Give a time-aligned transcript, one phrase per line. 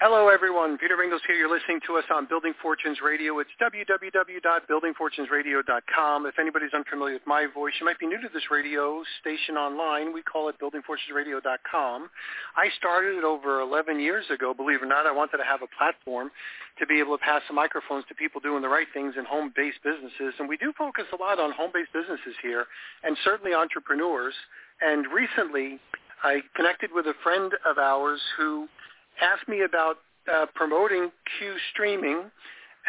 [0.00, 0.78] Hello, everyone.
[0.78, 1.34] Peter Mingils here.
[1.36, 3.38] You're listening to us on Building Fortunes Radio.
[3.38, 6.24] It's www.buildingfortunesradio.com.
[6.24, 10.14] If anybody's unfamiliar with my voice, you might be new to this radio station online.
[10.14, 12.08] We call it buildingfortunesradio.com.
[12.56, 14.54] I started it over 11 years ago.
[14.54, 16.30] Believe it or not, I wanted to have a platform
[16.78, 19.82] to be able to pass the microphones to people doing the right things in home-based
[19.84, 20.32] businesses.
[20.38, 22.64] And we do focus a lot on home-based businesses here
[23.04, 24.32] and certainly entrepreneurs.
[24.80, 25.78] And recently,
[26.24, 28.66] I connected with a friend of ours who
[29.20, 29.98] asked me about
[30.32, 32.30] uh, promoting Cue streaming.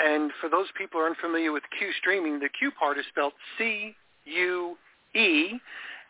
[0.04, 3.34] And for those people who are unfamiliar with Cue streaming, the Q part is spelled
[3.58, 5.60] C-U-E.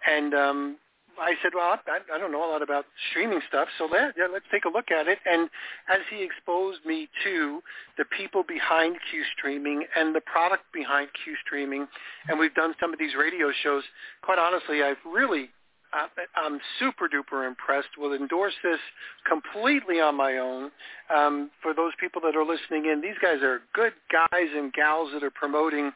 [0.07, 0.77] And um,
[1.19, 4.27] I said, well, I, I don't know a lot about streaming stuff, so let, yeah,
[4.31, 5.19] let's take a look at it.
[5.25, 5.49] And
[5.89, 7.61] as he exposed me to
[7.97, 11.87] the people behind Cue streaming and the product behind Cue streaming,
[12.27, 13.83] and we've done some of these radio shows,
[14.23, 15.49] quite honestly, I've really
[15.93, 17.97] I'm super duper impressed.
[17.97, 18.79] Will endorse this
[19.27, 20.71] completely on my own.
[21.13, 25.09] Um, for those people that are listening in, these guys are good guys and gals
[25.13, 25.91] that are promoting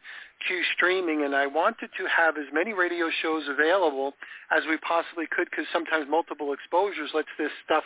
[0.45, 4.13] Cue streaming, and I wanted to have as many radio shows available
[4.51, 7.85] as we possibly could because sometimes multiple exposures lets this stuff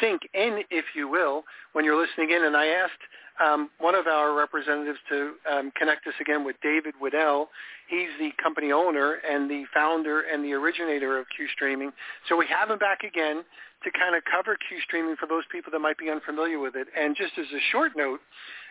[0.00, 2.44] sink in, if you will, when you're listening in.
[2.44, 3.02] And I asked
[3.42, 7.48] um, one of our representatives to um, connect us again with David Weddell.
[7.88, 11.92] He's the company owner and the founder and the originator of Cue Streaming.
[12.28, 13.42] So we have him back again
[13.84, 16.88] to kind of cover Cue Streaming for those people that might be unfamiliar with it.
[16.98, 18.20] And just as a short note,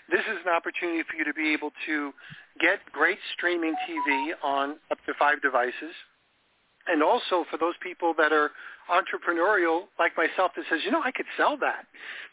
[0.10, 2.12] this is an opportunity for you to be able to
[2.60, 5.94] get great streaming TV on up to five devices.
[6.88, 8.52] And also for those people that are
[8.90, 11.86] entrepreneurial like myself that says, you know, I could sell that.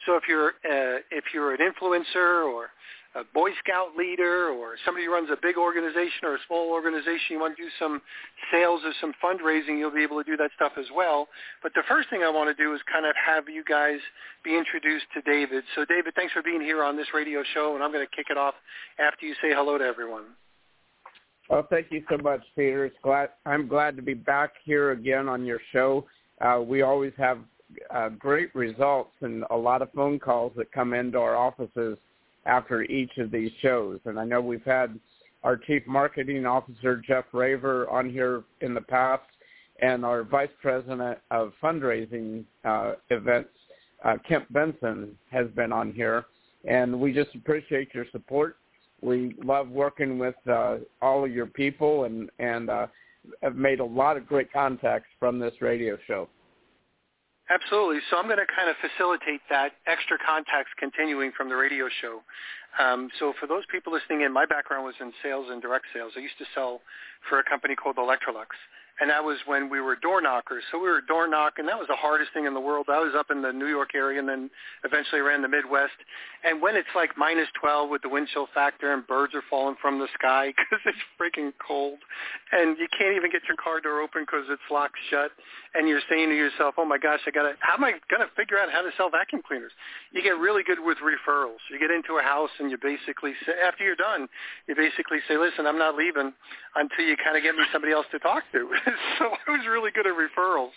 [0.07, 2.71] So if you're uh, if you're an influencer or
[3.15, 7.31] a Boy Scout leader or somebody who runs a big organization or a small organization,
[7.31, 8.03] you want to do some
[8.53, 11.29] sales or some fundraising, you'll be able to do that stuff as well.
[11.63, 13.99] But the first thing I want to do is kind of have you guys
[14.45, 15.65] be introduced to David.
[15.75, 18.27] So David, thanks for being here on this radio show, and I'm going to kick
[18.31, 18.55] it off
[18.99, 20.25] after you say hello to everyone.
[21.49, 22.85] Well, thank you so much, Peter.
[22.85, 26.05] It's glad I'm glad to be back here again on your show.
[26.43, 27.39] Uh, we always have
[27.91, 31.97] uh, great results and a lot of phone calls that come into our offices
[32.45, 33.99] after each of these shows.
[34.05, 34.99] And I know we've had
[35.43, 39.23] our chief marketing officer, Jeff Raver, on here in the past,
[39.81, 43.51] and our vice president of fundraising uh, events,
[44.05, 46.27] uh, Kemp Benson, has been on here.
[46.65, 48.57] And we just appreciate your support.
[49.01, 52.87] We love working with uh, all of your people and, and uh,
[53.43, 56.29] have made a lot of great contacts from this radio show.
[57.51, 58.01] Absolutely.
[58.11, 62.21] So I'm going to kind of facilitate that extra contacts continuing from the radio show.
[62.79, 66.13] Um, so for those people listening in, my background was in sales and direct sales.
[66.17, 66.81] I used to sell
[67.29, 68.53] for a company called Electrolux
[69.01, 70.65] and that was when we were door knockers.
[70.71, 71.67] So we were door knocking.
[71.67, 72.87] That was the hardest thing in the world.
[72.91, 74.51] I was up in the New York area and then
[74.85, 75.95] eventually ran the Midwest.
[76.43, 79.77] And when it's like minus 12 with the wind chill factor and birds are falling
[79.81, 81.99] from the sky because it's freaking cold
[82.53, 85.31] and you can't even get your car door open because it's locked shut
[85.75, 88.23] and you're saying to yourself, oh my gosh, I got to, how am I going
[88.23, 89.73] to figure out how to sell vacuum cleaners?
[90.11, 91.63] You get really good with referrals.
[91.71, 94.27] You get into a house and you basically say, after you're done,
[94.67, 96.33] you basically say, listen, I'm not leaving
[96.75, 98.69] until you kind of get me somebody else to talk to.
[99.19, 100.73] so I was really good at referrals.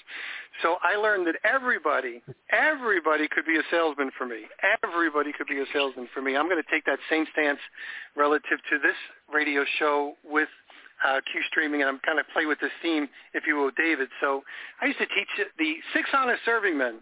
[0.62, 4.44] So I learned that everybody, everybody could be a salesman for me.
[4.84, 6.36] Everybody could be a salesman for me.
[6.36, 7.60] I'm going to take that same stance
[8.16, 8.96] relative to this
[9.34, 10.50] radio show with
[11.06, 14.10] uh, Cue streaming, and I'm kind of play with this theme, if you will, David.
[14.20, 14.44] So
[14.82, 17.00] I used to teach the six honest serving men.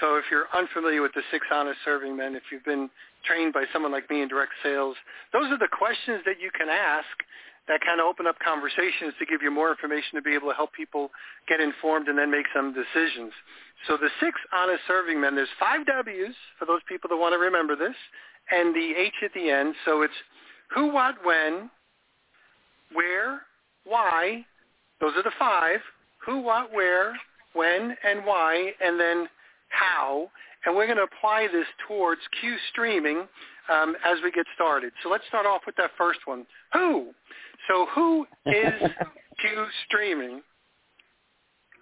[0.00, 2.90] So if you're unfamiliar with the six honest serving men, if you've been
[3.24, 4.96] trained by someone like me in direct sales,
[5.32, 7.06] those are the questions that you can ask
[7.68, 10.54] that kind of open up conversations to give you more information to be able to
[10.54, 11.10] help people
[11.48, 13.32] get informed and then make some decisions.
[13.86, 17.38] So the six honest serving men, there's five W's for those people that want to
[17.38, 17.96] remember this,
[18.50, 19.74] and the H at the end.
[19.84, 20.14] So it's
[20.74, 21.70] who, what, when,
[22.92, 23.42] where,
[23.84, 24.44] why.
[25.00, 25.80] Those are the five.
[26.24, 27.14] Who, what, where,
[27.52, 29.28] when, and why, and then
[29.68, 30.30] how.
[30.66, 33.26] And we're going to apply this towards Cue streaming
[33.70, 34.92] um, as we get started.
[35.02, 36.46] So let's start off with that first one.
[36.72, 37.12] Who?
[37.68, 38.72] So who is
[39.40, 40.42] Cue streaming?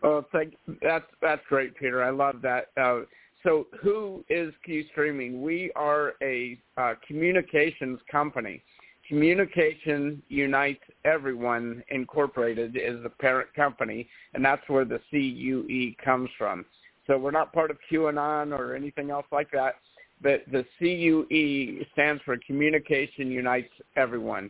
[0.05, 2.03] Oh, thank that's that's great, Peter.
[2.03, 2.69] I love that.
[2.77, 3.03] Uh,
[3.45, 5.43] so who is Cue Streaming?
[5.43, 8.63] We are a uh, communications company.
[9.09, 16.65] Communication Unites Everyone Incorporated is the parent company, and that's where the CUE comes from.
[17.13, 19.75] So we're not part of QAnon or anything else like that,
[20.23, 24.49] but the CUE stands for Communication Unites Everyone.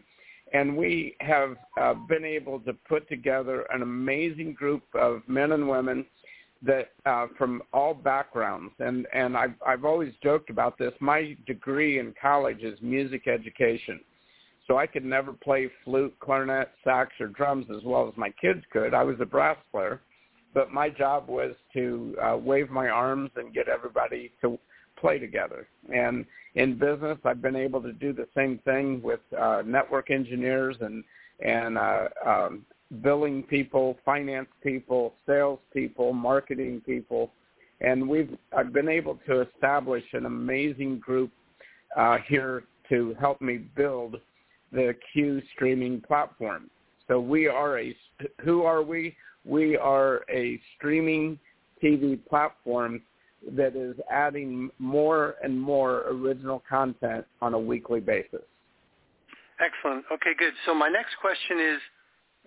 [0.52, 5.68] And we have uh, been able to put together an amazing group of men and
[5.68, 6.06] women
[6.64, 8.72] that uh, from all backgrounds.
[8.78, 10.92] And, and I've, I've always joked about this.
[11.00, 13.98] My degree in college is music education.
[14.68, 18.62] So I could never play flute, clarinet, sax, or drums as well as my kids
[18.72, 18.94] could.
[18.94, 20.00] I was a brass player
[20.54, 24.58] but my job was to uh, wave my arms and get everybody to
[24.98, 25.66] play together.
[25.94, 30.76] And in business, I've been able to do the same thing with uh, network engineers
[30.80, 31.04] and
[31.44, 32.64] and uh, um,
[33.02, 37.32] billing people, finance people, sales people, marketing people,
[37.80, 41.30] and we've I've been able to establish an amazing group
[41.96, 44.16] uh, here to help me build
[44.72, 46.70] the Cue streaming platform.
[47.08, 47.96] So we are a
[48.44, 49.16] who are we?
[49.44, 51.38] We are a streaming
[51.82, 53.02] TV platform
[53.56, 58.42] that is adding more and more original content on a weekly basis.
[59.60, 60.04] Excellent.
[60.12, 60.52] Okay, good.
[60.66, 61.78] So my next question is,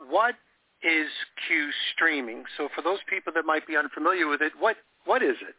[0.10, 0.36] what
[0.84, 1.08] is
[1.48, 2.44] Cue streaming?
[2.58, 5.56] So for those people that might be unfamiliar with it, what what is it?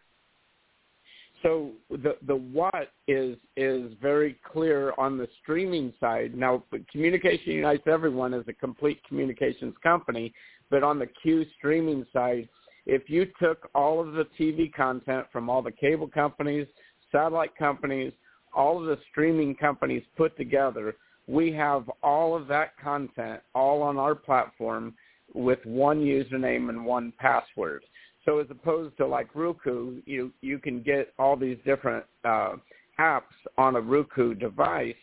[1.42, 6.34] So the the what is is very clear on the streaming side.
[6.34, 10.32] Now, Communication Unites Everyone is a complete communications company,
[10.70, 12.48] but on the Cue streaming side,
[12.86, 16.66] if you took all of the TV content from all the cable companies,
[17.12, 18.12] satellite companies,
[18.54, 20.96] all of the streaming companies put together,
[21.26, 24.94] we have all of that content all on our platform
[25.34, 27.82] with one username and one password.
[28.26, 32.56] So as opposed to like Roku, you you can get all these different uh,
[32.99, 33.23] apps
[33.56, 34.94] on a Roku device.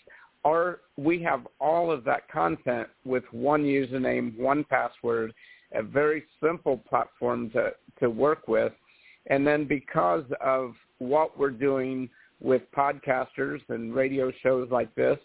[0.43, 5.33] Or we have all of that content with one username, one password,
[5.73, 7.71] a very simple platform to,
[8.01, 8.73] to work with.
[9.27, 12.09] And then because of what we're doing
[12.41, 15.17] with podcasters and radio shows like this,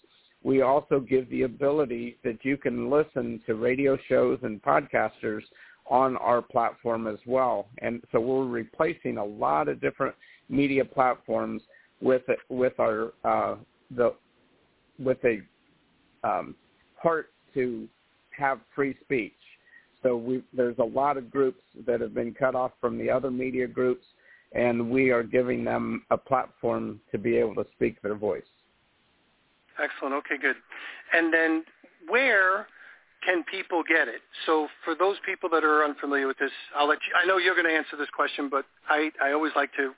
[0.44, 5.42] we also give the ability that you can listen to radio shows and podcasters
[5.88, 7.68] on our platform as well.
[7.78, 10.14] And so we're replacing a lot of different
[10.48, 11.62] media platforms
[12.00, 13.56] with it, with our uh,
[13.90, 14.14] the
[14.98, 15.40] with a
[16.24, 16.54] um,
[16.96, 17.88] heart to
[18.36, 19.32] have free speech.
[20.02, 23.30] So we, there's a lot of groups that have been cut off from the other
[23.30, 24.04] media groups,
[24.52, 28.42] and we are giving them a platform to be able to speak their voice.
[29.82, 30.14] Excellent.
[30.14, 30.56] Okay, good.
[31.12, 31.64] And then
[32.08, 32.66] where
[33.24, 34.20] can people get it?
[34.46, 37.54] So for those people that are unfamiliar with this, I'll let you, I know you're
[37.54, 39.92] going to answer this question, but I, I always like to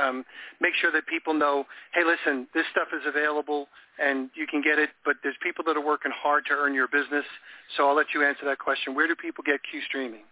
[0.00, 0.24] um,
[0.60, 1.64] make sure that people know,
[1.94, 3.68] hey, listen, this stuff is available
[3.98, 6.88] and you can get it, but there's people that are working hard to earn your
[6.88, 7.24] business.
[7.76, 8.94] So I'll let you answer that question.
[8.94, 10.22] Where do people get Cue streaming?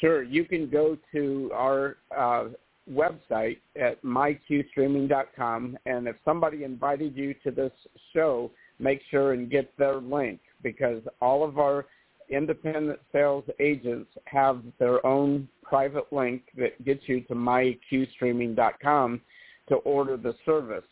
[0.00, 0.22] Sure.
[0.22, 2.48] You can go to our uh,
[2.90, 7.72] website at mycuestreaming.com, and if somebody invited you to this
[8.12, 11.86] show, make sure and get their link because all of our
[12.28, 19.20] independent sales agents have their own private link that gets you to mycuestreaming.com
[19.68, 20.84] to order the service.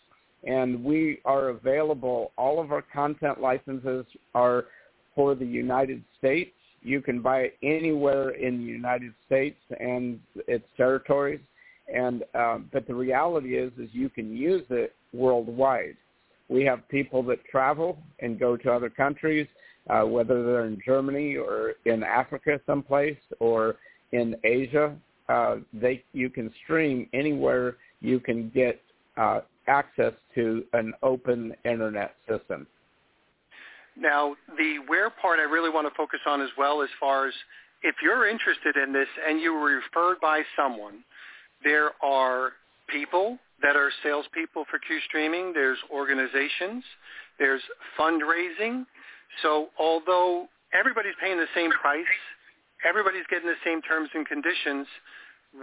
[0.44, 4.04] And we are available, all of our content licenses
[4.34, 4.66] are
[5.14, 6.52] for the United States.
[6.82, 11.40] You can buy it anywhere in the United States and its territories.
[11.92, 15.96] And uh, but the reality is, is you can use it worldwide.
[16.54, 19.48] We have people that travel and go to other countries
[19.90, 23.76] uh, whether they're in Germany or in Africa someplace or
[24.12, 24.94] in Asia.
[25.28, 28.80] Uh, they you can stream anywhere you can get
[29.16, 32.68] uh, access to an open internet system.
[33.96, 37.34] Now, the where part I really want to focus on as well, as far as
[37.82, 41.04] if you're interested in this and you were referred by someone,
[41.64, 42.52] there are
[42.88, 45.54] people that are salespeople for Cue Streaming.
[45.54, 46.84] There's organizations.
[47.38, 47.62] There's
[47.98, 48.84] fundraising.
[49.42, 52.04] So although everybody's paying the same price,
[52.86, 54.86] everybody's getting the same terms and conditions,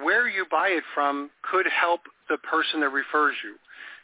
[0.02, 3.56] where you buy it from could help the person that refers you.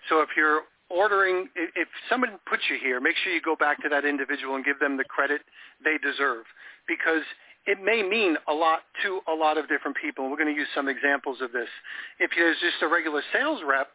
[0.09, 3.89] So if you're ordering, if someone puts you here, make sure you go back to
[3.89, 5.41] that individual and give them the credit
[5.83, 6.45] they deserve
[6.87, 7.25] because
[7.67, 10.29] it may mean a lot to a lot of different people.
[10.29, 11.69] We're going to use some examples of this.
[12.19, 13.89] If there's just a regular sales rep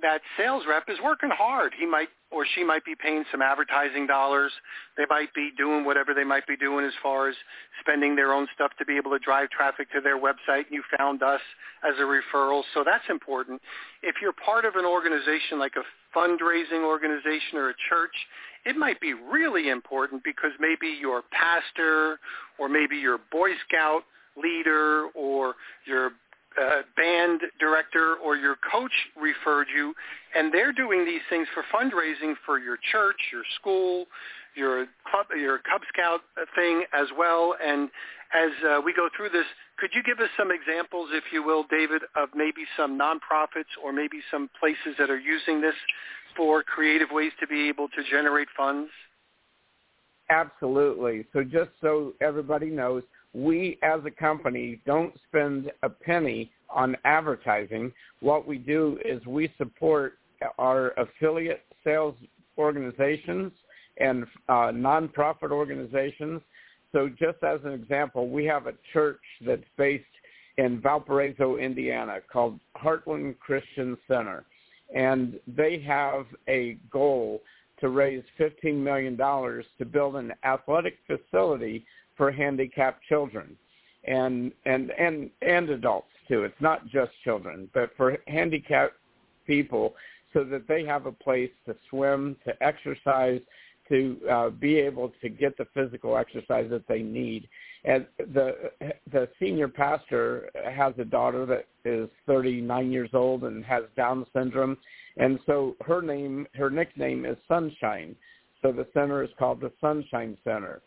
[0.00, 1.72] that sales rep is working hard.
[1.78, 4.50] He might or she might be paying some advertising dollars.
[4.96, 7.36] They might be doing whatever they might be doing as far as
[7.80, 10.64] spending their own stuff to be able to drive traffic to their website.
[10.70, 11.42] You found us
[11.84, 13.60] as a referral, so that's important.
[14.02, 15.84] If you're part of an organization like a
[16.16, 18.16] fundraising organization or a church,
[18.64, 22.18] it might be really important because maybe your pastor
[22.58, 24.02] or maybe your Boy Scout
[24.36, 25.54] leader or
[25.86, 26.12] your
[26.60, 29.94] uh, band director or your coach referred you,
[30.34, 34.06] and they're doing these things for fundraising for your church, your school,
[34.54, 36.20] your club, your Cub Scout
[36.54, 37.56] thing as well.
[37.64, 37.88] And
[38.34, 39.46] as uh, we go through this,
[39.78, 43.92] could you give us some examples, if you will, David, of maybe some nonprofits or
[43.92, 45.74] maybe some places that are using this
[46.36, 48.90] for creative ways to be able to generate funds?
[50.30, 51.26] Absolutely.
[51.32, 53.02] So just so everybody knows,
[53.34, 57.92] we as a company don't spend a penny on advertising.
[58.20, 60.14] What we do is we support
[60.58, 62.14] our affiliate sales
[62.58, 63.52] organizations
[63.98, 66.40] and uh, nonprofit organizations.
[66.92, 70.04] So just as an example, we have a church that's based
[70.58, 74.44] in Valparaiso, Indiana called Heartland Christian Center.
[74.94, 77.42] And they have a goal
[77.80, 81.84] to raise $15 million to build an athletic facility
[82.16, 83.56] for handicapped children
[84.04, 86.44] and and and and adults too.
[86.44, 88.96] It's not just children, but for handicapped
[89.46, 89.94] people
[90.32, 93.40] so that they have a place to swim, to exercise,
[93.88, 97.48] to uh, be able to get the physical exercise that they need.
[97.84, 98.70] And the
[99.12, 104.76] the senior pastor has a daughter that is 39 years old and has Down syndrome,
[105.16, 108.14] and so her name, her nickname is Sunshine.
[108.62, 110.80] So the center is called the Sunshine Center.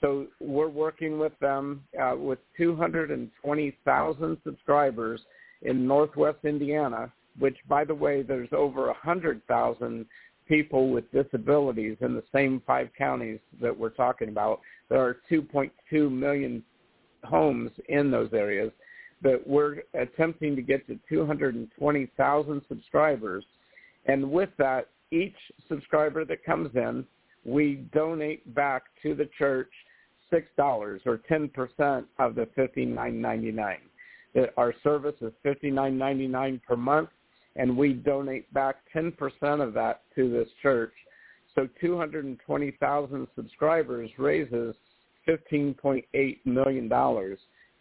[0.00, 5.20] So we're working with them uh, with 220,000 subscribers
[5.62, 10.06] in Northwest Indiana, which, by the way, there's over 100,000
[10.48, 14.60] people with disabilities in the same five counties that we're talking about.
[14.88, 16.62] There are 2.2 million
[17.24, 18.70] homes in those areas,
[19.22, 23.44] but we're attempting to get to 220,000 subscribers.
[24.06, 25.36] And with that, each
[25.68, 27.04] subscriber that comes in,
[27.44, 29.70] we donate back to the church
[30.30, 33.78] six dollars or ten percent of the fifty nine ninety nine.
[34.56, 37.08] Our service is fifty nine ninety nine per month,
[37.56, 40.92] and we donate back ten percent of that to this church.
[41.54, 44.74] So two hundred and twenty thousand subscribers raises
[45.24, 47.38] fifteen point eight million dollars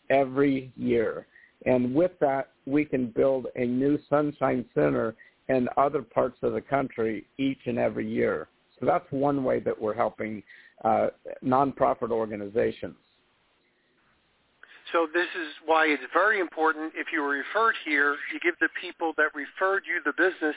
[0.10, 1.28] every year.
[1.66, 5.16] And with that, we can build a new Sunshine Center
[5.48, 8.48] in other parts of the country each and every year.
[8.80, 10.44] So that's one way that we're helping
[10.84, 11.08] uh,
[11.44, 12.96] nonprofit organizations.
[14.94, 18.70] So this is why it's very important if you were referred here, you give the
[18.80, 20.56] people that referred you the business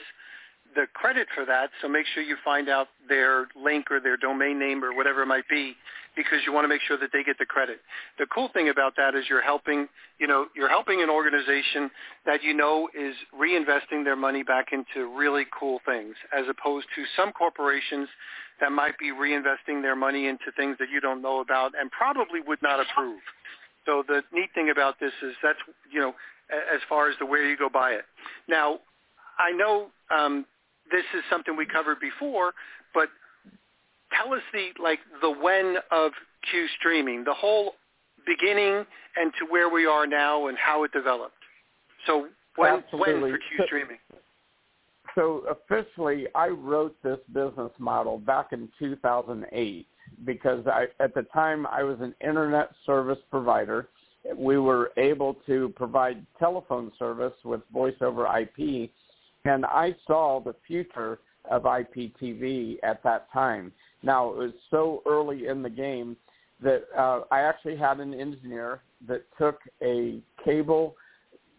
[0.75, 1.69] the credit for that.
[1.81, 5.25] So make sure you find out their link or their domain name or whatever it
[5.25, 5.75] might be
[6.15, 7.79] because you want to make sure that they get the credit.
[8.17, 9.87] The cool thing about that is you're helping,
[10.19, 11.89] you know, you're helping an organization
[12.25, 17.03] that you know is reinvesting their money back into really cool things as opposed to
[17.15, 18.09] some corporations
[18.59, 22.41] that might be reinvesting their money into things that you don't know about and probably
[22.45, 23.21] would not approve.
[23.85, 25.59] So the neat thing about this is that's,
[25.91, 26.13] you know,
[26.49, 28.05] as far as the where you go buy it.
[28.47, 28.79] Now,
[29.37, 30.45] I know um,
[30.91, 32.53] this is something we covered before,
[32.93, 33.09] but
[34.11, 36.11] tell us the like the when of
[36.49, 37.73] Cue streaming, the whole
[38.25, 41.33] beginning and to where we are now and how it developed.
[42.05, 43.97] So when when for Cue streaming?
[45.15, 49.87] So officially, I wrote this business model back in 2008
[50.25, 53.89] because I, at the time I was an internet service provider.
[54.35, 58.91] We were able to provide telephone service with voice over IP
[59.45, 63.71] and I saw the future of IPTV at that time.
[64.03, 66.17] Now, it was so early in the game
[66.61, 70.95] that uh, I actually had an engineer that took a cable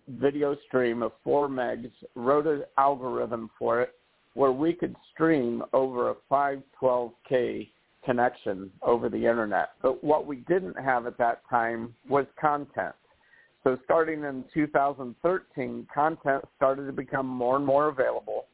[0.08, 3.94] video stream of 4 megs, wrote an algorithm for it
[4.34, 7.68] where we could stream over a 512K
[8.04, 9.70] connection over the internet.
[9.82, 12.94] But what we didn't have at that time was content.
[13.62, 18.46] So starting in 2013, content started to become more and more available.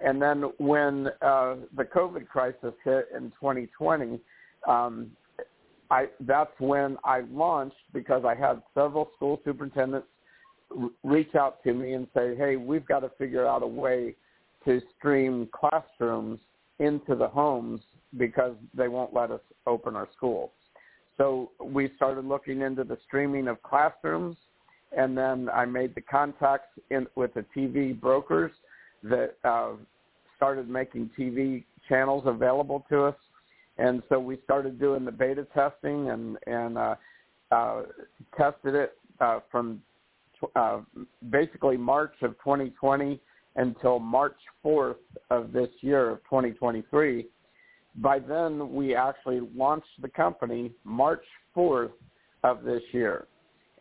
[0.00, 4.20] And then when uh, the COVID crisis hit in 2020,
[4.68, 5.10] um,
[5.90, 10.06] I, that's when I launched because I had several school superintendents
[10.76, 14.14] r- reach out to me and say, hey, we've got to figure out a way
[14.64, 16.40] to stream classrooms
[16.78, 17.80] into the homes
[18.16, 20.50] because they won't let us open our schools.
[21.16, 24.36] So we started looking into the streaming of classrooms,
[24.96, 28.52] and then I made the contacts in, with the TV brokers
[29.04, 29.72] that uh,
[30.36, 33.16] started making TV channels available to us,
[33.78, 36.94] and so we started doing the beta testing and and uh,
[37.50, 37.82] uh,
[38.36, 39.80] tested it uh, from
[40.56, 40.80] uh,
[41.30, 43.20] basically March of 2020
[43.56, 44.96] until March 4th
[45.30, 47.26] of this year of 2023.
[47.96, 51.24] By then, we actually launched the company March
[51.56, 51.92] 4th
[52.42, 53.26] of this year.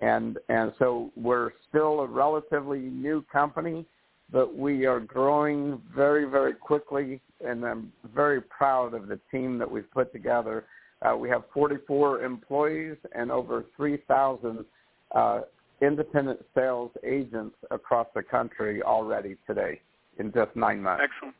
[0.01, 3.85] And, and so we're still a relatively new company,
[4.31, 9.69] but we are growing very, very quickly, and I'm very proud of the team that
[9.69, 10.65] we've put together.
[11.01, 14.65] Uh, we have 44 employees and over 3,000
[15.13, 15.41] uh,
[15.81, 19.79] independent sales agents across the country already today
[20.17, 21.03] in just nine months.
[21.03, 21.35] Excellent.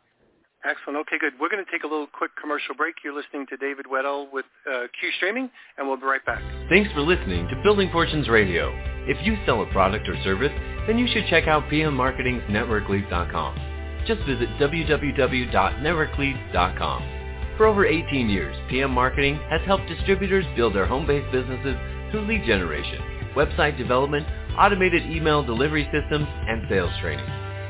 [0.65, 0.97] Excellent.
[0.99, 1.33] Okay, good.
[1.39, 2.95] We're going to take a little quick commercial break.
[3.03, 6.41] You're listening to David Weddell with uh, Cue Streaming, and we'll be right back.
[6.69, 8.71] Thanks for listening to Building Fortunes Radio.
[9.05, 10.53] If you sell a product or service,
[10.87, 13.55] then you should check out PM Marketing's NetworkLeads.com.
[14.07, 17.09] Just visit www.networkleads.com.
[17.57, 21.75] For over 18 years, PM Marketing has helped distributors build their home-based businesses
[22.11, 22.99] through lead generation,
[23.35, 24.25] website development,
[24.57, 27.42] automated email delivery systems, and sales training.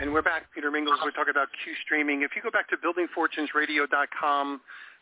[0.00, 0.98] And we're back, Peter Mingils.
[1.02, 2.20] We're talking about Cue streaming.
[2.22, 4.60] If you go back to buildingfortunesradio.com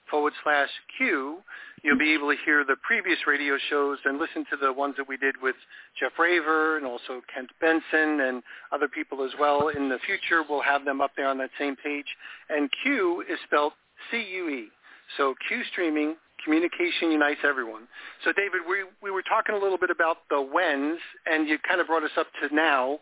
[0.09, 1.39] forward slash Q,
[1.83, 5.09] you'll be able to hear the previous radio shows and listen to the ones that
[5.09, 5.57] we did with
[5.99, 9.69] Jeff Raver and also Kent Benson and other people as well.
[9.69, 12.07] In the future, we'll have them up there on that same page.
[12.49, 13.73] And Q is spelled
[14.13, 14.69] C-U-E.
[15.17, 17.89] So Cue streaming, communication unites everyone.
[18.23, 21.81] So David, we, we were talking a little bit about the whens, and you kind
[21.81, 23.01] of brought us up to now.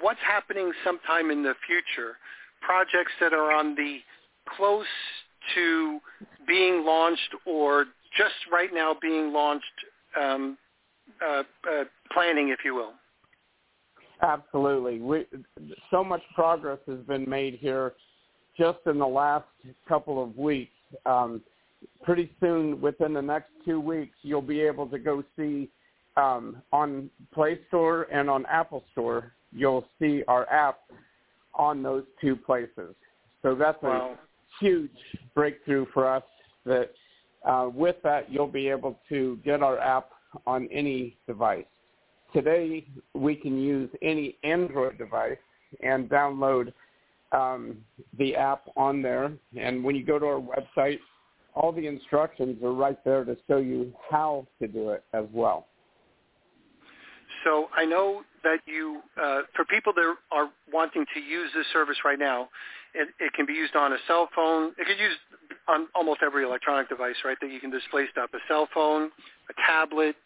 [0.00, 2.16] What's happening sometime in the future?
[2.60, 3.98] Projects that are on the
[4.56, 4.86] close
[5.54, 6.00] to
[6.46, 7.86] being launched or
[8.16, 9.64] just right now being launched
[10.20, 10.56] um,
[11.26, 12.92] uh, uh, planning, if you will?
[14.22, 15.00] Absolutely.
[15.00, 15.26] We,
[15.90, 17.94] so much progress has been made here
[18.56, 19.46] just in the last
[19.88, 20.72] couple of weeks.
[21.04, 21.42] Um,
[22.02, 25.68] pretty soon, within the next two weeks, you'll be able to go see
[26.16, 29.32] um, on Play Store and on Apple Store.
[29.54, 30.80] You'll see our app
[31.54, 32.94] on those two places.
[33.42, 34.16] So that's wow.
[34.16, 34.90] a huge
[35.34, 36.24] breakthrough for us.
[36.66, 36.90] That
[37.44, 40.10] uh, with that, you'll be able to get our app
[40.46, 41.66] on any device.
[42.32, 45.38] Today, we can use any Android device
[45.82, 46.72] and download
[47.32, 47.76] um,
[48.18, 49.32] the app on there.
[49.56, 50.98] And when you go to our website,
[51.54, 55.66] all the instructions are right there to show you how to do it as well.
[57.44, 61.98] So I know that you, uh, for people that are wanting to use this service
[62.04, 62.48] right now,
[62.94, 64.72] it, it can be used on a cell phone.
[64.78, 65.18] It can be used
[65.68, 68.30] on almost every electronic device, right, that you can display stuff.
[68.34, 69.10] A cell phone,
[69.50, 70.16] a tablet,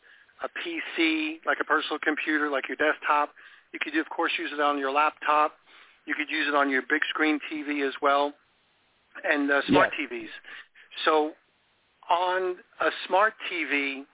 [0.43, 3.31] a PC, like a personal computer, like your desktop.
[3.73, 5.53] You could, of course, use it on your laptop.
[6.07, 8.33] You could use it on your big screen TV as well,
[9.25, 10.09] and uh, smart yes.
[10.11, 10.29] TVs.
[11.05, 11.33] So
[12.09, 14.05] on a smart TV,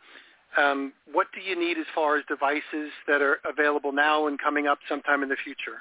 [0.57, 4.67] um, what do you need as far as devices that are available now and coming
[4.67, 5.79] up sometime in the future?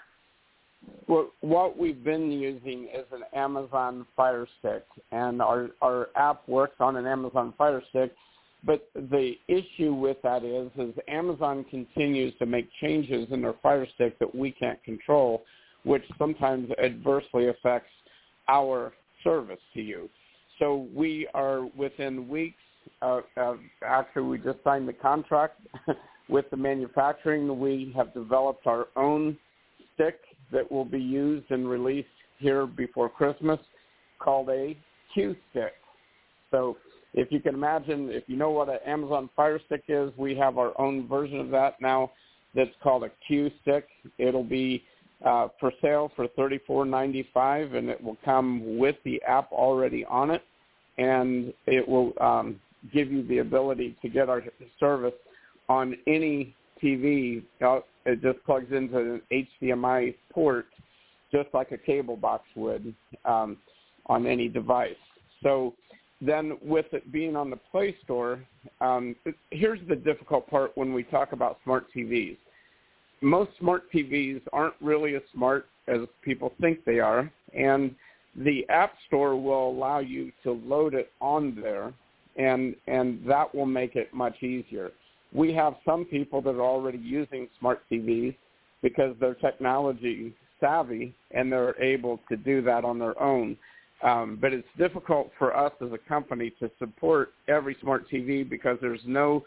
[1.08, 6.76] Well, what we've been using is an Amazon Fire Stick, and our, our app works
[6.80, 8.14] on an Amazon Fire Stick.
[8.66, 13.86] But the issue with that is, is Amazon continues to make changes in their Fire
[13.96, 15.44] Stick that we can't control,
[15.84, 17.92] which sometimes adversely affects
[18.48, 20.10] our service to you.
[20.60, 22.56] So we are within weeks.
[23.02, 25.60] Uh, uh, actually, we just signed the contract
[26.30, 27.60] with the manufacturing.
[27.60, 29.38] We have developed our own
[29.94, 30.20] stick
[30.52, 32.08] that will be used and released
[32.40, 33.60] here before Christmas
[34.20, 34.78] called a
[35.14, 35.74] Cue stick.
[36.52, 36.78] So
[37.14, 40.58] if you can imagine, if you know what an Amazon Fire Stick is, we have
[40.58, 42.12] our own version of that now
[42.56, 43.88] that's called a Cue stick.
[44.18, 44.84] It'll be
[45.26, 50.44] uh, for sale for $34.95, and it will come with the app already on it,
[50.98, 52.60] and it will um,
[52.92, 54.44] give you the ability to get our
[54.80, 55.14] service
[55.70, 57.44] on any TV.
[58.06, 59.22] It just plugs into an
[59.62, 60.66] HDMI port,
[61.32, 62.94] just like a cable box would
[63.26, 63.58] um,
[64.08, 64.96] on any device.
[65.42, 65.74] So
[66.20, 68.44] then with it being on the Play Store,
[68.82, 69.16] um,
[69.52, 72.38] here's the difficult part when we talk about smart TVs
[73.24, 77.96] most smart TVs aren't really as smart as people think they are, and
[78.36, 81.94] the App Store will allow you to load it on there,
[82.36, 84.92] and and that will make it much easier.
[85.34, 88.36] We have some people that are already using smart TVs
[88.82, 93.58] because they're technology savvy and they're able to do that on their own.
[94.04, 98.78] Um, but it's difficult for us as a company to support every smart TV because
[98.82, 99.44] there's no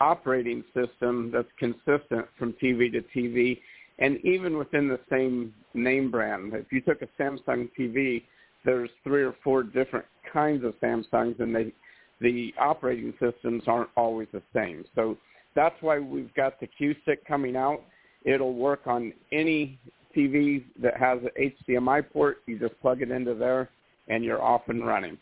[0.00, 3.58] operating system that's consistent from TV to TV.
[3.98, 8.22] And even within the same name brand, if you took a Samsung TV,
[8.64, 11.72] there's three or four different kinds of Samsungs, and they,
[12.20, 14.84] the operating systems aren't always the same.
[14.94, 15.16] So
[15.54, 17.82] that's why we've got the Cue-Stick coming out.
[18.24, 19.78] It'll work on any
[20.16, 22.38] TV that has an HDMI port.
[22.46, 23.68] You just plug it into there,
[24.08, 25.18] and you're off and running.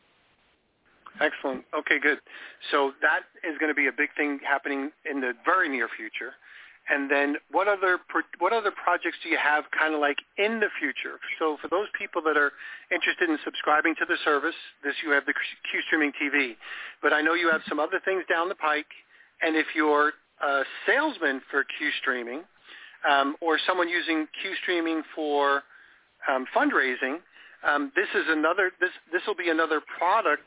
[1.21, 1.65] Excellent.
[1.79, 2.19] Okay, good.
[2.71, 6.33] So that is going to be a big thing happening in the very near future.
[6.89, 7.99] And then what other
[8.39, 11.19] what other projects do you have kind of like in the future?
[11.39, 12.53] So for those people that are
[12.93, 15.35] interested in subscribing to the service, this you have the
[15.71, 16.55] Cue Streaming TV,
[17.03, 18.87] but I know you have some other things down the pike.
[19.43, 22.43] And if you're a salesman for Cue Streaming
[23.09, 25.65] um, or someone using Cue Streaming for
[26.31, 27.19] um, fundraising,
[27.67, 30.43] um, this is another this this will be another product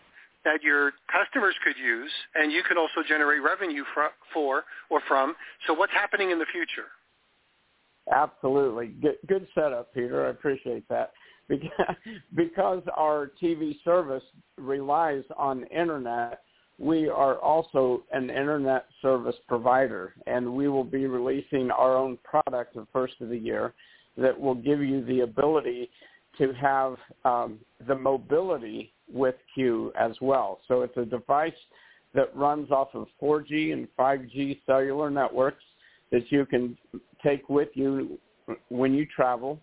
[0.45, 5.36] that your customers could use, and you can also generate revenue for, for or from.
[5.67, 6.88] So what's happening in the future?
[8.12, 8.88] Absolutely.
[8.88, 10.28] Good, good setup, Peter.
[10.28, 11.12] I appreciate that.
[12.36, 14.23] Because our TV service
[14.58, 16.41] relies on internet,
[16.78, 22.75] we are also an internet service provider, and we will be releasing our own product
[22.75, 23.73] the first of the year
[24.17, 25.89] that will give you the ability
[26.38, 30.59] to have um, the mobility with Q as well.
[30.67, 31.53] So it's a device
[32.13, 35.63] that runs off of 4G and 5G cellular networks
[36.11, 36.77] that you can
[37.23, 38.17] take with you
[38.69, 39.59] when you travel.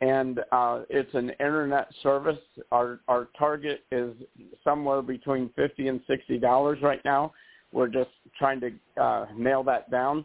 [0.00, 2.38] And uh, it's an internet service.
[2.72, 4.14] Our our target is
[4.64, 7.32] somewhere between fifty and sixty dollars right now.
[7.72, 10.24] We're just trying to uh, nail that down,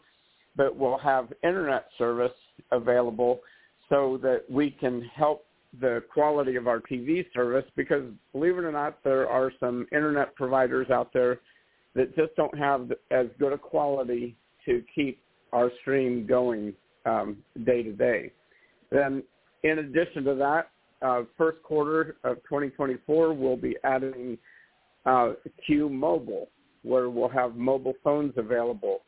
[0.56, 2.34] but we'll have internet service
[2.72, 3.40] available
[3.88, 5.46] so that we can help
[5.80, 10.36] the quality of our TV service because believe it or not, there are some internet
[10.36, 11.40] providers out there
[11.96, 14.36] that just don't have as good a quality
[14.66, 15.20] to keep
[15.54, 16.74] our stream going
[17.06, 18.32] um, day to day.
[18.92, 19.24] Then
[19.64, 20.70] in addition to that,
[21.02, 24.38] uh, first quarter of 2024, we'll be adding
[25.06, 25.34] uh,
[25.66, 26.50] Cue Mobile,
[26.84, 29.02] where we'll have mobile phones available.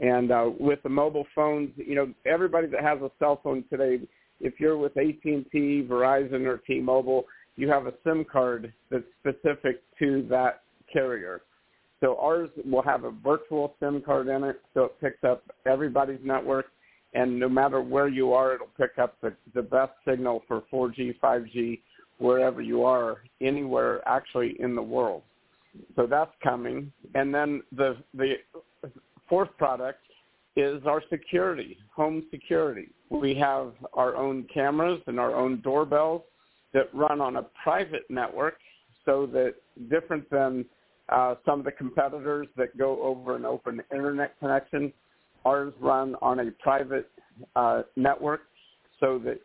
[0.00, 4.00] And uh, with the mobile phones, you know, everybody that has a cell phone today
[4.42, 7.24] if you're with AT&T, Verizon, or T-Mobile,
[7.56, 11.42] you have a SIM card that's specific to that carrier.
[12.00, 16.20] So ours will have a virtual SIM card in it, so it picks up everybody's
[16.24, 16.66] network,
[17.14, 21.14] and no matter where you are, it'll pick up the, the best signal for 4G,
[21.22, 21.78] 5G,
[22.18, 25.22] wherever you are, anywhere actually in the world.
[25.96, 26.92] So that's coming.
[27.14, 28.34] And then the the
[29.28, 30.00] fourth product
[30.56, 32.88] is our security, home security.
[33.10, 36.22] We have our own cameras and our own doorbells
[36.74, 38.58] that run on a private network
[39.04, 39.54] so that
[39.90, 40.64] different than
[41.08, 44.92] uh, some of the competitors that go over an open internet connection,
[45.44, 47.10] ours run on a private
[47.56, 48.42] uh, network
[49.00, 49.40] so that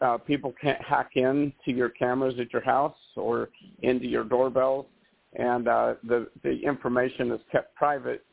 [0.00, 3.48] uh, people can't hack in to your cameras at your house or
[3.82, 4.86] into your doorbells.
[5.34, 8.24] And uh, the, the information is kept private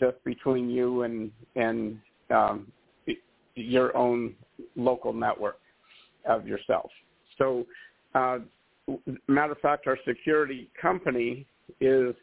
[0.00, 1.98] just between you and and
[2.30, 2.66] um,
[3.54, 4.34] your own
[4.76, 5.60] local network
[6.28, 6.90] of yourself.
[7.38, 7.66] So,
[8.14, 8.38] uh,
[9.28, 11.46] matter of fact, our security company
[11.80, 12.14] is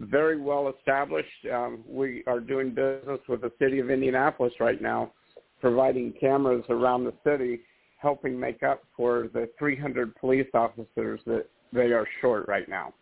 [0.00, 1.28] very well established.
[1.52, 5.12] Um, we are doing business with the city of Indianapolis right now,
[5.60, 7.60] providing cameras around the city,
[7.98, 12.92] helping make up for the 300 police officers that they are short right now.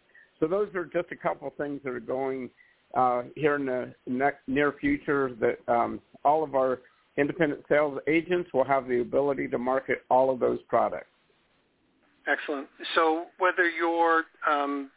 [0.40, 2.50] So those are just a couple things that are going
[2.94, 6.80] uh, here in the next near future that um, all of our
[7.16, 11.06] independent sales agents will have the ability to market all of those products.
[12.26, 12.68] Excellent.
[12.94, 14.90] So whether you're um,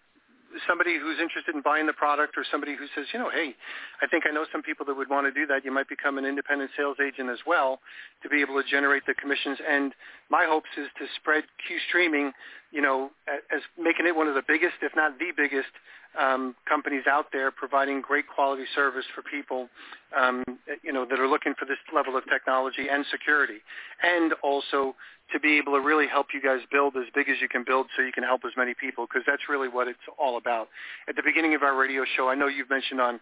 [0.68, 3.56] somebody who's interested in buying the product or somebody who says, you know, hey,
[4.02, 6.18] I think I know some people that would want to do that, you might become
[6.18, 7.80] an independent sales agent as well
[8.24, 9.60] to be able to generate the commissions.
[9.68, 9.94] And
[10.30, 12.32] my hopes is to spread Cue streaming,
[12.76, 15.72] you know, as making it one of the biggest, if not the biggest,
[16.20, 19.70] um, companies out there providing great quality service for people,
[20.16, 20.44] um,
[20.84, 23.60] you know, that are looking for this level of technology and security,
[24.04, 24.96] and also
[25.32, 27.88] to be able to really help you guys build as big as you can build,
[27.96, 30.68] so you can help as many people, because that's really what it's all about.
[31.08, 33.20] At the beginning of our radio show, I know you've mentioned on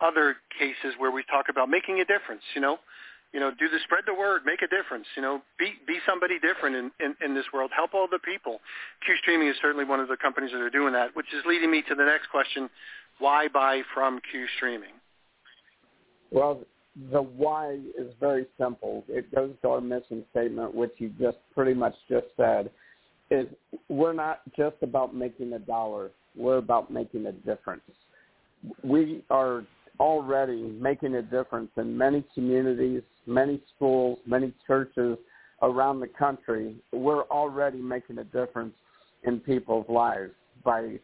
[0.00, 2.42] other cases where we talk about making a difference.
[2.54, 2.78] You know,
[3.32, 5.06] you know, do the spread the word, make a difference.
[5.16, 7.70] You know, be be somebody different in, in, in this world.
[7.74, 8.60] Help all the people.
[9.04, 11.70] Cue Streaming is certainly one of the companies that are doing that, which is leading
[11.70, 12.70] me to the next question:
[13.18, 14.94] Why buy from Cue Streaming?
[16.30, 16.60] Well,
[17.12, 19.04] the why is very simple.
[19.08, 22.70] It goes to our mission statement, which you just pretty much just said.
[23.30, 23.46] Is
[23.88, 26.10] we're not just about making a dollar.
[26.36, 27.82] We're about making a difference.
[28.84, 29.64] We are
[30.00, 35.18] already making a difference in many communities, many schools, many churches
[35.62, 36.76] around the country.
[36.92, 38.74] We're already making a difference
[39.24, 40.32] in people's lives
[40.64, 40.98] by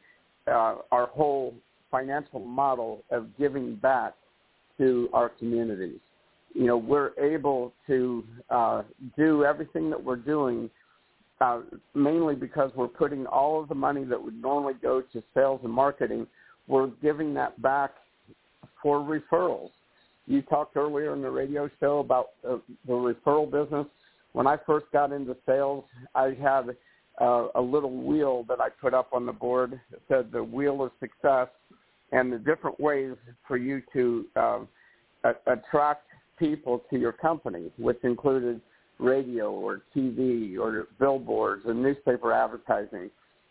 [0.46, 1.54] uh, our whole
[1.90, 4.14] financial model of giving back
[4.78, 5.98] to our communities.
[6.54, 8.82] You know, we're able to uh,
[9.16, 10.70] do everything that we're doing
[11.42, 11.60] uh,
[11.94, 15.72] mainly because we're putting all of the money that would normally go to sales and
[15.72, 16.26] marketing,
[16.68, 17.90] we're giving that back
[18.82, 19.70] for referrals.
[20.26, 23.86] You talked earlier in the radio show about uh, the referral business.
[24.32, 26.76] When I first got into sales, I had
[27.20, 30.82] uh, a little wheel that I put up on the board that said the wheel
[30.82, 31.48] of success
[32.12, 33.14] and the different ways
[33.46, 34.58] for you to uh,
[35.24, 36.06] a- attract
[36.38, 38.60] people to your company, which included
[38.98, 43.10] radio or TV or billboards and newspaper advertising.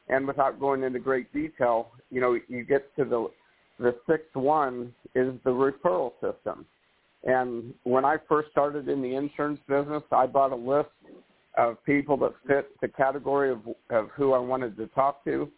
[0.09, 3.29] And without going into great detail, you know, you get to the
[3.81, 6.65] the sixth one is the referral system.
[7.23, 10.89] And when I first started in the insurance business, I bought a list
[11.57, 15.49] of people that fit the category of, of who I wanted to talk to,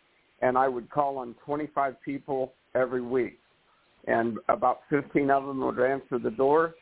[0.42, 3.40] and I would call on 25 people every week.
[4.08, 6.76] And about 15 of them would answer the door.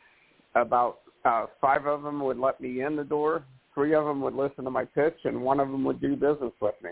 [0.54, 3.44] About uh, five of them would let me in the door.
[3.74, 6.52] Three of them would listen to my pitch, and one of them would do business
[6.60, 6.90] with me.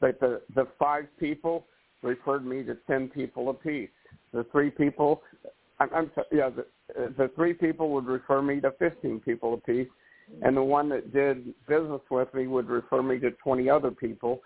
[0.00, 1.64] But the the five people
[2.06, 3.90] referred me to ten people apiece.
[4.32, 5.22] The three people,
[5.80, 6.66] I'm, I'm sorry, yeah, the,
[7.18, 9.88] the three people would refer me to fifteen people apiece,
[10.42, 14.40] and the one that did business with me would refer me to twenty other people.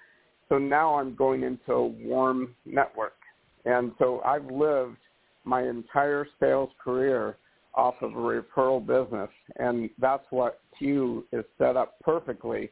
[0.49, 3.19] So now I'm going into a warm network,
[3.65, 4.97] and so I've lived
[5.45, 7.37] my entire sales career
[7.75, 12.69] off of a referral business, and that's what Q is set up perfectly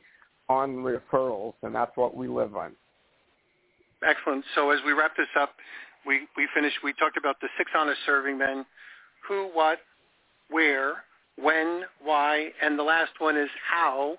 [0.49, 2.73] on referrals, and that's what we live on.
[4.07, 4.45] Excellent.
[4.55, 5.51] So as we wrap this up,
[6.07, 8.65] we, we finished, we talked about the six honest serving men,
[9.27, 9.79] who, what,
[10.51, 11.05] where,
[11.37, 14.17] when, why, and the last one is how.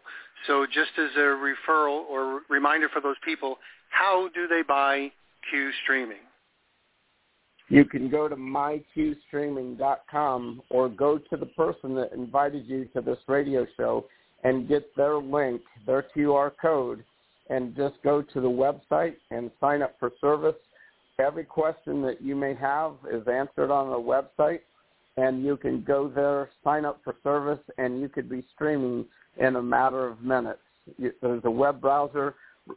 [0.48, 3.58] So just as a referral or reminder for those people,
[3.90, 5.12] how do they buy
[5.50, 6.20] Cue streaming?
[7.70, 13.20] You can go to mycuestreaming.com or go to the person that invited you to this
[13.28, 14.06] radio show
[14.44, 17.04] and get their link, their QR code,
[17.50, 20.56] and just go to the website and sign up for service.
[21.20, 24.62] Every question that you may have is answered on the website,
[25.18, 29.06] and you can go there, sign up for service, and you could be streaming
[29.38, 30.60] in a matter of minutes.
[30.98, 32.36] There's a web browser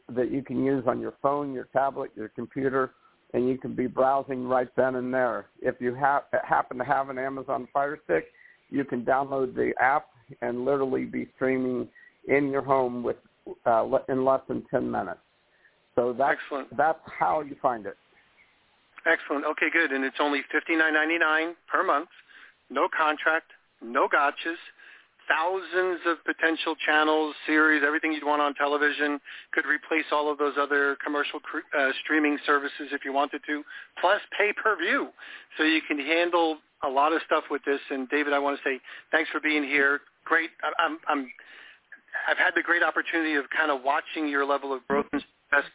[0.09, 2.93] that you can use on your phone, your tablet, your computer,
[3.35, 5.47] and you can be browsing right then and there.
[5.61, 8.27] If you ha- happen to have an Amazon Fire Stick,
[8.71, 10.09] you can download the app
[10.41, 11.89] and literally be streaming
[12.29, 13.17] in your home with
[13.67, 15.21] uh, in less than 10 minutes.
[15.95, 16.75] So that's Excellent.
[16.77, 17.97] that's how you find it.
[19.05, 19.45] Excellent.
[19.45, 19.93] Okay, good.
[19.93, 22.09] And it's only fifty nine ninety nine per month.
[22.71, 23.51] No contract,
[23.83, 24.57] no gotchas
[25.29, 29.21] thousands of potential channels, series, everything you'd want on television.
[29.53, 31.41] Could replace all of those other commercial
[31.79, 33.63] uh, streaming services if you wanted to,
[34.01, 35.09] plus pay-per-view.
[35.57, 37.81] So you can handle a lot of stuff with this.
[37.91, 40.01] And David, I want to say thanks for being here.
[40.25, 40.51] Great.
[40.79, 41.31] I'm, I'm,
[42.29, 45.71] I've had the great opportunity of kind of watching your level of growth and success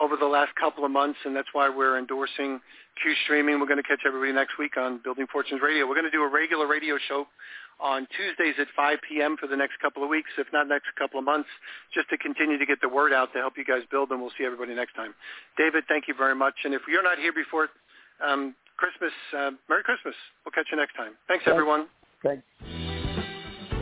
[0.00, 2.60] over the last couple of months, and that's why we're endorsing
[3.02, 3.60] Cue Streaming.
[3.60, 5.86] We're going to catch everybody next week on Building Fortunes Radio.
[5.86, 7.26] We're going to do a regular radio show
[7.78, 9.36] on Tuesdays at 5 p.m.
[9.38, 11.48] for the next couple of weeks, if not next couple of months,
[11.94, 14.32] just to continue to get the word out to help you guys build, and we'll
[14.36, 15.14] see everybody next time.
[15.56, 16.54] David, thank you very much.
[16.64, 17.68] And if you're not here before
[18.24, 20.14] um, Christmas, uh, Merry Christmas.
[20.44, 21.12] We'll catch you next time.
[21.28, 21.86] Thanks, everyone.
[22.22, 22.42] Thanks.